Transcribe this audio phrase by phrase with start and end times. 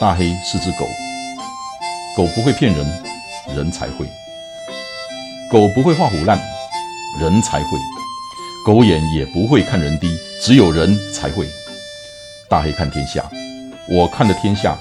[0.00, 0.84] 大黑是只狗，
[2.16, 2.84] 狗不会骗人，
[3.54, 4.04] 人才会；
[5.48, 6.36] 狗不会画虎烂，
[7.20, 7.78] 人才会；
[8.66, 11.46] 狗眼也不会看人低，只有人才会。
[12.48, 13.30] 大黑看天下，
[13.88, 14.76] 我看的天下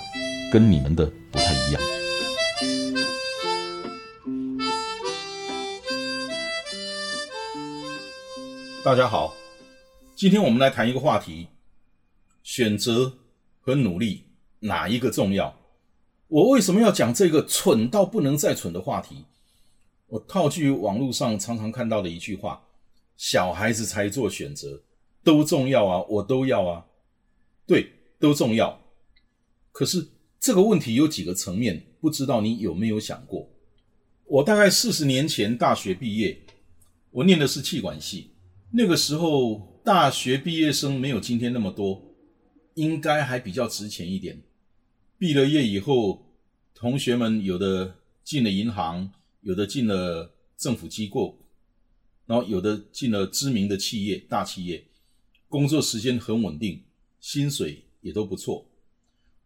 [0.52, 1.91] 跟你们的不太一样。
[8.84, 9.36] 大家好，
[10.16, 11.46] 今天我们来谈一个话题：
[12.42, 13.14] 选择
[13.60, 14.24] 和努力。
[14.62, 15.56] 哪一个重要？
[16.28, 19.26] 我为什么要讲这个蠢到不能再蠢的话题？
[20.08, 22.64] 我套句网络上常常看到的一句话
[23.18, 24.82] ：“小孩子才做选择，
[25.24, 26.88] 都重要啊，我都要啊。”
[27.68, 27.88] 对，
[28.20, 28.82] 都重要。
[29.72, 30.08] 可是
[30.40, 33.48] 这个问题有几个层面，不知道你有没有想过？
[34.26, 36.42] 我大概四十年前大学毕业，
[37.12, 38.31] 我念的是气管系，
[38.74, 42.16] 那个时候大学毕业生没有今天那么多，
[42.76, 44.42] 应该还比较值钱一点。
[45.18, 46.26] 毕了业以后，
[46.74, 49.12] 同学们有的进了银行，
[49.42, 51.38] 有的进了政府机构，
[52.26, 54.86] 然后有的进了知名的企业、大企业，
[55.50, 56.82] 工作时间很稳定，
[57.20, 58.66] 薪水也都不错。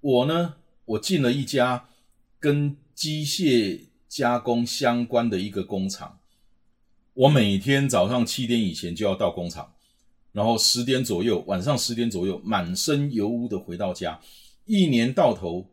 [0.01, 1.89] 我呢，我进了一家
[2.39, 6.19] 跟机械加工相关的一个工厂，
[7.15, 9.73] 我每天早上七点以前就要到工厂，
[10.33, 14.19] 然后十点左右，晚上十点左右，满身油污的回到家。
[14.65, 15.65] 一年到头，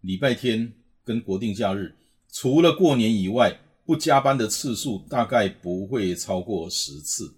[0.00, 0.72] 礼拜天
[1.04, 1.94] 跟国定假日，
[2.32, 7.36] 除了过年以外，不加班的次数大概不会超过十次。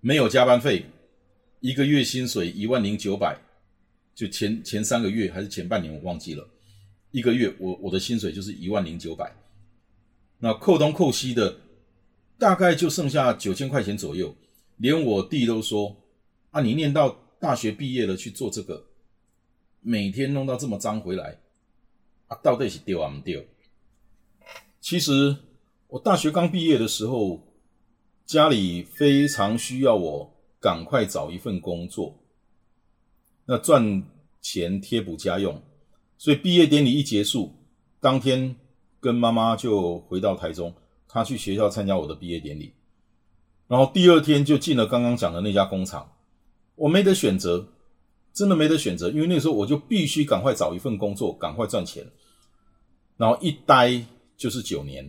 [0.00, 0.86] 没有加班费，
[1.60, 3.38] 一个月薪水一万零九百，
[4.14, 6.48] 就前前三个月还是前半年我忘记了，
[7.10, 9.30] 一个月我我的薪水就是一万零九百。
[10.38, 11.54] 那扣东扣西的，
[12.38, 14.34] 大概就剩下九千块钱左右。
[14.76, 15.96] 连我弟都说
[16.50, 18.86] ：“啊，你念到大学毕业了去做这个。”
[19.86, 21.38] 每天弄到这么脏回来，
[22.28, 23.44] 啊，到底是丢啊不丢？
[24.80, 25.36] 其实
[25.88, 27.46] 我大学刚毕业的时候，
[28.24, 32.18] 家里非常需要我赶快找一份工作，
[33.44, 34.02] 那赚
[34.40, 35.62] 钱贴补家用。
[36.16, 37.54] 所以毕业典礼一结束，
[38.00, 38.56] 当天
[39.00, 40.74] 跟妈妈就回到台中，
[41.14, 42.74] 他去学校参加我的毕业典礼，
[43.68, 46.12] 然后第二天就进了刚刚讲的那家工厂，
[46.74, 47.66] 我没得选择。
[48.34, 52.04] 真的没得选择，因为那时候我就必须赶快找一份工作，赶快赚钱，
[53.16, 54.04] 然后一待
[54.36, 55.08] 就是九年。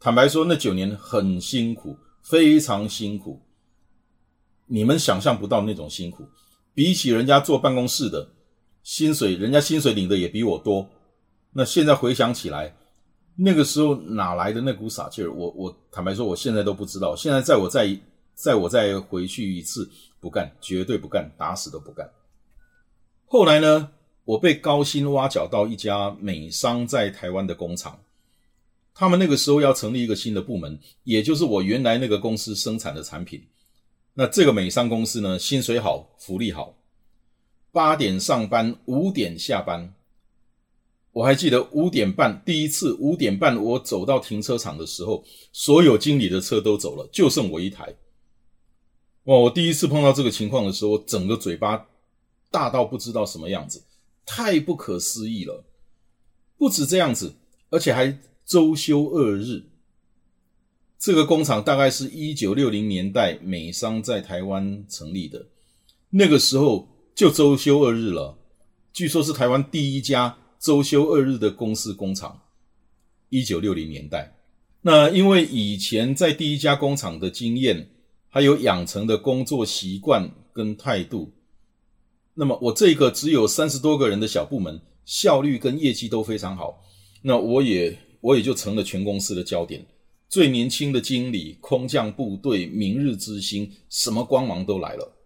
[0.00, 3.42] 坦白说，那九年很辛苦，非常辛苦，
[4.64, 6.26] 你们想象不到那种辛苦。
[6.72, 8.26] 比起人家坐办公室的
[8.82, 10.88] 薪水，人家薪水领的也比我多。
[11.52, 12.74] 那现在回想起来，
[13.36, 15.30] 那个时候哪来的那股傻劲儿？
[15.30, 17.14] 我我坦白说，我现在都不知道。
[17.14, 17.86] 现在在我再
[18.34, 19.88] 在我再回去一次。
[20.18, 22.10] 不干，绝对不干，打死都不干。
[23.26, 23.90] 后来呢，
[24.24, 27.96] 我被高薪挖角到一家美商在台湾的工厂，
[28.92, 33.40] 他们那个时候要成立一个新的部门，也就是我原来那个公司生产的产品。
[34.14, 36.74] 那这个美商公司呢，薪水好，福利好，
[37.70, 39.94] 八点上班，五点下班。
[41.16, 47.96] 我还记得五点半第一次，五点半我走到停车场的时候，所有经理的车都走了，就剩我一台。
[49.24, 49.34] 哇！
[49.34, 51.86] 我第一次碰到这个情况的时候，整个嘴巴
[52.50, 53.82] 大到不知道什么样子，
[54.26, 55.64] 太不可思议了。
[56.58, 57.34] 不止这样子，
[57.70, 59.64] 而且还周休二日。
[60.98, 65.46] 这个工厂大概是一九六零年代美商在台湾成立的，
[66.10, 68.36] 那个时候就周休二日了。
[68.92, 72.40] 据说是台湾第一家周休二日的公司工厂。
[73.28, 74.36] 一九六零年代，
[74.82, 77.90] 那因为以前在第一家工厂的经验。
[78.28, 81.32] 还有养成的工作习惯跟态度，
[82.34, 86.78] 那么我这个只有三十多个人的小部门，效率跟业绩都非常好，
[87.22, 89.82] 那我也我也就成了全公司的焦点，
[90.28, 95.16] 最年轻的经理、空降部队、明日之星，什么光芒都来了。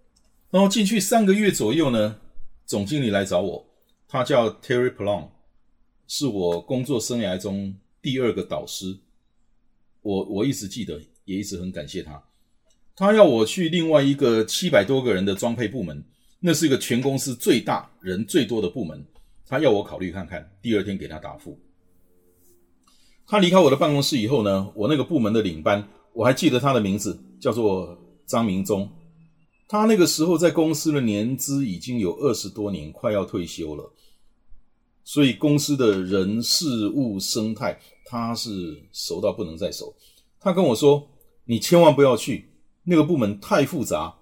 [0.49, 2.17] 然后进去三个月左右呢，
[2.65, 3.67] 总经理来找我，
[4.13, 5.29] 他叫 Terry Plum，
[6.09, 7.73] 是我工作生涯中
[8.03, 8.99] 第二个导师，
[10.03, 12.21] 我我一直记得，也一直很感谢他。
[12.97, 16.05] 他要我去另外一个七百多个人的装配部门，
[16.41, 19.01] 那是一个全公司最大人最多的部门。
[19.47, 21.57] 他要我考虑看看，第二天给他答复。
[23.29, 27.97] 他离开我的办公室以后呢，我那个部门的领班，我还记得他的名字，叫做
[28.27, 28.91] 张明忠。
[29.69, 33.89] 他那个时候在公司的年资已经有二十多年，快要退休了。
[35.03, 39.93] 所以公司的人事物生态，他是熟到不能再熟。
[40.39, 41.09] 他跟我说
[41.47, 42.49] ：“你千万不要去
[42.85, 44.15] 那个部门，太复杂，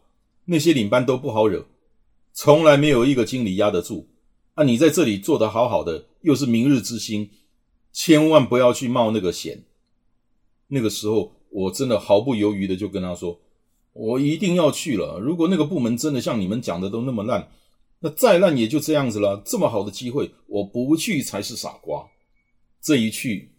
[0.46, 1.66] 那些领班都不好惹，
[2.32, 4.08] 从来没有一个经理压得住。
[4.54, 7.28] 啊，你在这里做得好好的，又是明日之星，
[7.92, 9.64] 千万不要去冒那个险。”
[10.68, 13.38] 那个时候，我真的毫不犹豫的就跟他说
[13.92, 15.18] ：“我一定要去了。
[15.18, 17.50] 如果那个部门真的像你们讲的都那么烂。”
[18.00, 19.42] 那再烂也就这样子了。
[19.44, 22.08] 这么好的机会，我不去才是傻瓜。
[22.80, 23.50] 这一去，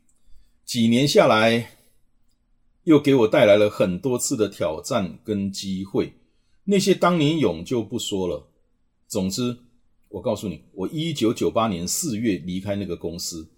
[0.63, 1.77] 几年下来，
[2.85, 6.13] 又给我带来了很多次的挑战跟机会。
[6.63, 8.47] 那些当年勇就不说了。
[9.07, 9.57] 总之，
[10.07, 13.49] 我告诉你，我一九九八年四月离开那个公司，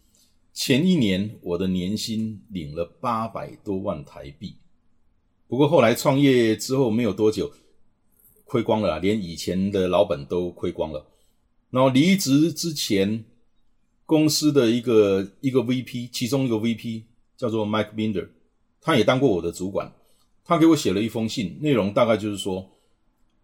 [0.53, 4.55] 前一年我的年薪领了八百多万台币。
[5.47, 7.51] 不过后来创业之后没有多久。
[8.51, 11.07] 亏光了，连以前的老本都亏光了。
[11.69, 13.23] 然后离职之前，
[14.05, 17.03] 公司的一个一个 VP，其中一个 VP
[17.37, 18.27] 叫做 Mike Binder，
[18.81, 19.89] 他也当过我的主管。
[20.43, 22.69] 他给我写了一封信，内容大概就是说：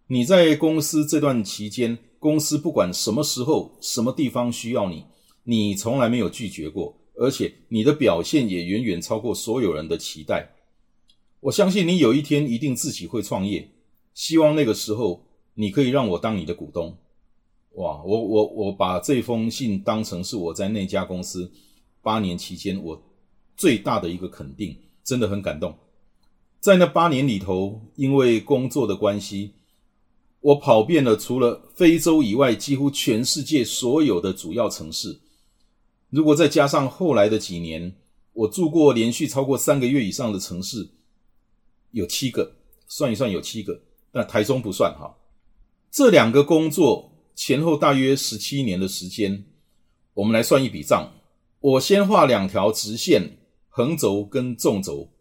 [0.07, 5.05] 你在公司这段期间，公司不管什么时候、什么地方需要你，
[5.45, 10.53] 你从来没有拒绝过，而且你的表现也远远超过所有人的期待。
[11.39, 13.69] 我相信你有一天一定自己会创业。
[14.17, 15.23] 希望那个时候
[15.53, 16.97] 你可以让我当你的股东，
[17.75, 18.01] 哇！
[18.03, 21.51] 我我我把这封信当成是我在那家公司
[22.01, 22.99] 八年期间我
[23.55, 25.77] 最大的一个肯定，真的很感动。
[26.59, 29.53] 在那八年里头，因为工作的关系，
[30.41, 35.19] 我跑遍了除了非洲以外几乎全世界所有的主要城市。
[36.09, 37.95] 如果再加上后来的几年，
[38.33, 40.89] 我住过连续超过三个月以上的城市，
[41.91, 42.55] 有七个，
[42.87, 43.83] 算一算有七个。
[44.11, 45.15] 那台中不算哈，
[45.91, 49.45] 这两个工作前后大约十七年的时间，
[50.13, 51.13] 我们来算一笔账。
[51.59, 53.37] 我先画两条直线，
[53.67, 55.11] 横轴跟纵轴，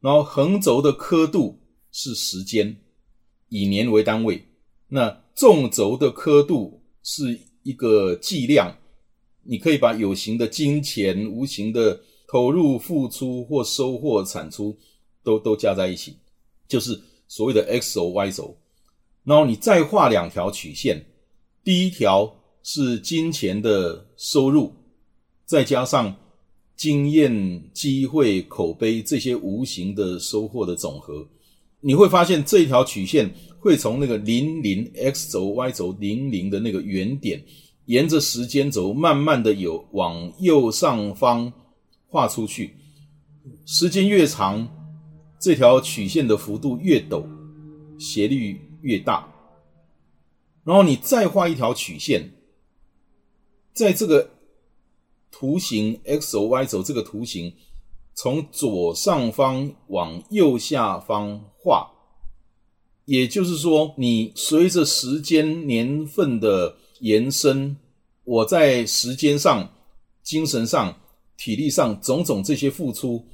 [0.00, 1.60] 然后横轴的刻度
[1.90, 2.76] 是时间，
[3.48, 4.36] 以年为单位；
[4.88, 8.74] 那纵轴的刻度是一个计量，
[9.42, 14.78] 你可以把有形的金钱、无形的投入、付出或收获、产出
[15.22, 16.16] 都都加在一起，
[16.68, 16.98] 就是。
[17.32, 18.54] 所谓的 x 轴、y 轴，
[19.24, 21.02] 然后你再画两条曲线，
[21.64, 22.30] 第一条
[22.62, 24.70] 是金钱的收入，
[25.46, 26.14] 再加上
[26.76, 31.26] 经验、机会、口碑这些无形的收获的总和，
[31.80, 37.42] 你会发现这一条曲线会从那个零零 x 轴、y 轴零零的那个原点，
[37.86, 41.50] 沿着时间轴慢慢的有往右上方
[42.08, 42.76] 画出去，
[43.64, 44.68] 时间越长。
[45.42, 47.24] 这条曲线的幅度越陡，
[47.98, 49.28] 斜率越大。
[50.62, 52.30] 然后你再画一条曲线，
[53.74, 54.30] 在这个
[55.32, 57.52] 图形 x 轴、y 轴这个图形
[58.14, 61.90] 从左上方往右下方画，
[63.06, 67.76] 也就是说，你随着时间年份的延伸，
[68.22, 69.68] 我在时间上、
[70.22, 71.00] 精神上、
[71.36, 73.26] 体力上种种这些付出，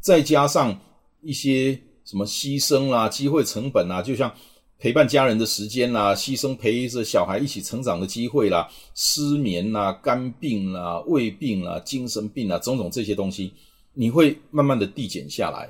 [0.00, 0.80] 再加上。
[1.26, 4.32] 一些什么牺牲啦、机会成本啦，就像
[4.78, 13.52] 陪伴家人的时间啦，牺牲陪着小孩一起成长的机会啦，失眠啦、肝病啦、胃病啦、精神病啦，种种这些东西，
[13.92, 15.68] 你会慢慢的递减下来。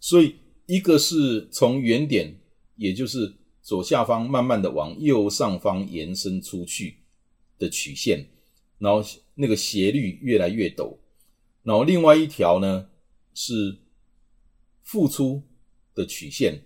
[0.00, 0.34] 所以，
[0.66, 2.34] 一个是从原点，
[2.76, 6.96] 也就是左下方，慢慢的往右上方延伸出去
[7.58, 8.24] 的曲线，
[8.78, 10.96] 然后那个斜率越来越陡。
[11.62, 12.86] 然后另外一条呢
[13.34, 13.76] 是。
[14.88, 15.42] 付出
[15.94, 16.62] 的曲线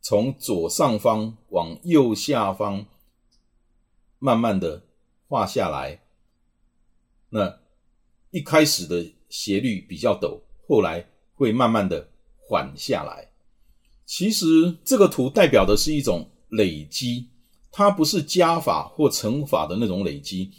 [0.00, 2.86] 从左上方往右下方
[4.20, 4.80] 慢慢的
[5.26, 6.00] 画下来，
[7.30, 7.58] 那
[8.30, 11.04] 一开始的斜率比较陡，后来
[11.34, 13.28] 会慢慢的缓下来。
[14.06, 17.28] 其实这个图代表的是一种累积，
[17.72, 20.52] 它不是加法或乘法的那种累积，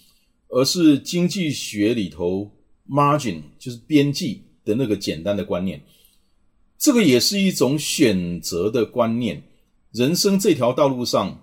[0.50, 2.51] 而是经济学里头
[2.89, 5.81] margin 就是边际的那个简单的观念。
[6.77, 9.41] 这个也是一种选择的观念。
[9.91, 11.41] 人生这条道路上，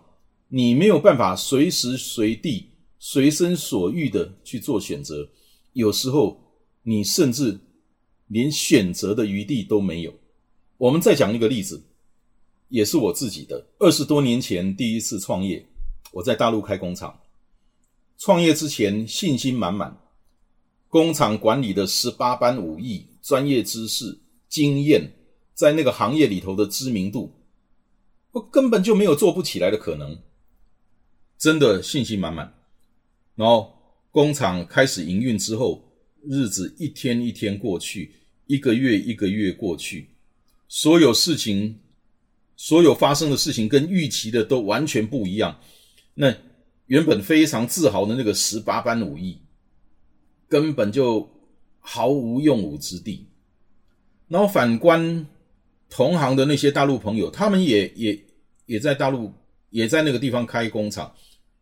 [0.48, 5.26] 你没有办法随时随地、随心所欲的去做选择。
[5.72, 6.38] 有时候，
[6.82, 7.58] 你甚至
[8.26, 10.14] 连选择的余地都没有。
[10.76, 11.82] 我们再讲一个例子，
[12.68, 13.66] 也是我自己的。
[13.78, 15.64] 二十多年前第一次创业，
[16.12, 17.18] 我在大陆开工厂。
[18.18, 19.98] 创业之前信心满满，
[20.88, 25.10] 工厂管理的十八般武艺、专业知识、经验。
[25.54, 27.32] 在那个行业里头的知名度，
[28.32, 30.18] 我根本就没有做不起来的可能，
[31.38, 32.52] 真的信心满满。
[33.34, 33.72] 然后
[34.10, 35.82] 工厂开始营运之后，
[36.24, 38.14] 日子一天一天过去，
[38.46, 40.08] 一个月一个月过去，
[40.68, 41.78] 所有事情，
[42.56, 45.58] 所有发生的事情跟预期的都完全不一样。
[46.14, 46.34] 那
[46.86, 49.38] 原本非常自豪的那个十八般武艺，
[50.48, 51.28] 根本就
[51.80, 53.26] 毫无用武之地。
[54.28, 55.26] 然后反观
[55.94, 58.18] 同行的那些大陆朋友，他们也也
[58.64, 59.30] 也在大陆，
[59.68, 61.14] 也在那个地方开工厂，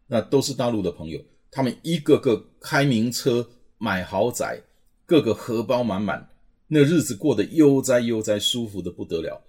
[0.07, 1.21] 那都是大陆的朋友。
[1.51, 3.45] 他们一个个开名车、
[3.77, 4.63] 买豪宅，
[5.05, 6.31] 个个荷包满满，
[6.69, 9.43] 那日子过得悠哉悠哉、舒服的不得了。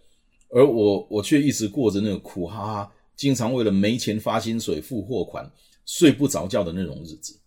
[0.50, 5.48] 而我，我却一直过着那个苦哈哈，经常为了没钱发薪水、付货款，
[5.86, 7.40] 睡不着觉的那种日子。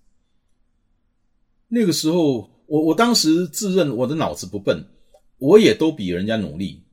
[1.67, 4.87] 那个时候，我我当时自认我的脑子不笨，
[5.39, 6.84] 我也都比人家努力，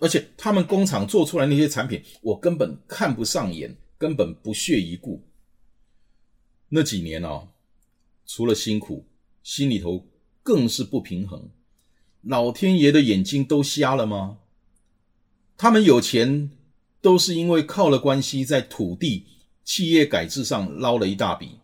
[0.00, 5.22] 而且他们工厂做出来那些产品，我根本看不上眼，根本不屑一顾。
[6.68, 7.48] 那几年哦，
[8.26, 9.06] 除了辛苦，
[9.42, 10.06] 心里头
[10.42, 11.48] 更是不平衡。
[12.22, 14.38] 老天爷的眼睛都瞎了吗？
[15.56, 16.50] 他们有钱，
[17.00, 19.26] 都是因为靠了关系，在土地、
[19.62, 21.60] 企业改制上捞了一大笔。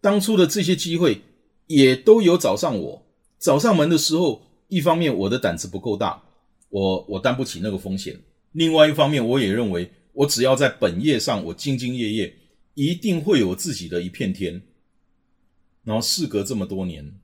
[0.00, 1.20] 当初的这些机会，
[1.66, 3.06] 也都有找上我。
[3.38, 6.22] 找上门的时候，一方面我的胆子不够大，
[6.68, 8.14] 我我担不起那个风险；
[8.52, 12.36] 另外一方面，我也认为，我只要在本业上我兢兢业业。
[12.78, 14.60] 一定会有自己的一片天。
[15.82, 17.18] 然后事隔这么多年，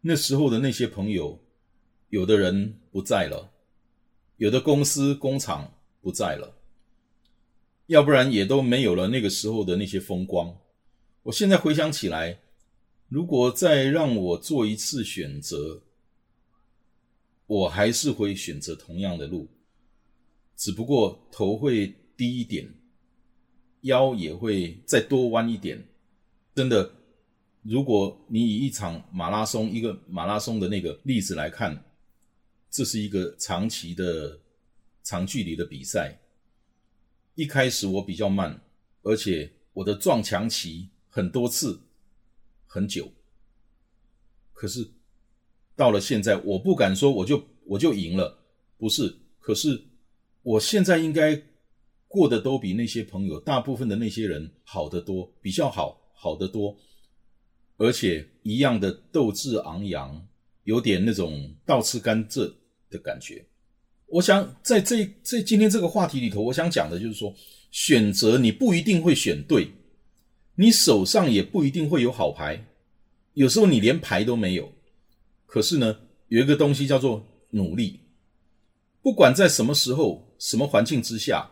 [0.00, 1.40] 那时候的那些朋友，
[2.08, 3.50] 有的人不在了，
[4.36, 6.54] 有的公司工厂不在了，
[7.86, 10.56] 要不然也都没有了那个时候的那些风光。
[11.24, 12.38] 我现在回想起来，
[13.08, 15.82] 如果再让我做一次选择，
[17.52, 19.46] 我还是会选择同样的路，
[20.56, 22.66] 只不过头会低一点。
[23.82, 25.86] 腰也会再多弯一点，
[26.54, 26.94] 真的。
[27.62, 31.84] 如果你以一场马拉松一个马拉松的那个例子来看，
[32.70, 34.40] 这是一个长期的
[35.02, 36.18] 长距离的比赛。
[37.34, 38.62] 一开始我比较慢，
[39.02, 41.80] 而且我的撞墙期很多次，
[42.66, 43.12] 很久。
[44.52, 44.88] 可是
[45.76, 48.38] 到了现在，我不敢说我就我就赢了，
[48.76, 49.14] 不是。
[49.38, 49.82] 可是
[50.42, 51.42] 我现在应该。
[52.14, 56.76] 过得都比那些朋友，大部分的那些人好得多，比较好，好得多，
[57.78, 60.22] 而且一样的斗志昂扬，
[60.64, 62.52] 有点那种倒吃甘蔗
[62.90, 63.42] 的感觉。
[64.04, 67.34] 我想在这这今天这个话题里头，我想讲的就是说，
[67.70, 69.70] 选择你不一定会选对，
[70.56, 72.62] 你手上也不一定会有好牌，
[73.32, 74.70] 有时候你连牌都没有。
[75.52, 78.00] 可是呢，有一个东西叫做努力，
[79.02, 81.50] 不管在什么时候、什么环境之下。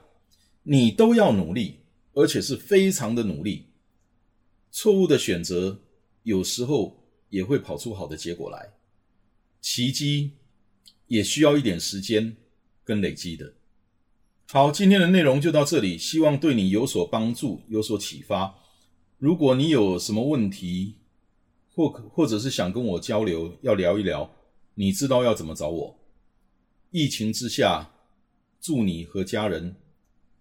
[0.63, 1.81] 你都要努力，
[2.15, 3.67] 而且是非常的努力。
[4.71, 5.81] 错误的选择
[6.23, 8.71] 有时候也会跑出好的结果来，
[9.61, 10.33] 奇迹
[11.07, 12.35] 也需要一点时间
[12.85, 13.53] 跟累积的。
[14.51, 18.55] 好，今天的内容就到这里，希望对你有所帮助，有所启发。
[19.19, 20.97] 如果你有什么问题，
[21.75, 24.31] 或或者是想跟我交流，要聊一聊，
[24.75, 25.97] 你知道要怎么找我。
[26.91, 27.91] 疫情之下，
[28.61, 29.77] 祝你和家人。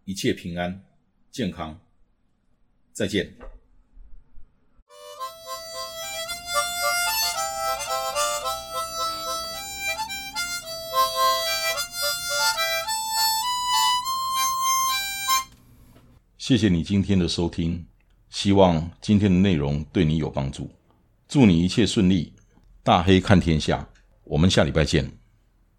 [0.06, 0.84] 一切平安、
[1.30, 1.80] 健康，
[2.92, 3.32] 再见。
[16.40, 17.86] 谢谢你今天的收听，
[18.32, 20.68] 希望今天的内容对你有帮助。
[21.30, 22.34] 祝你一切顺利，
[22.82, 23.88] 大黑看天下。
[24.24, 25.19] 我们下礼拜见。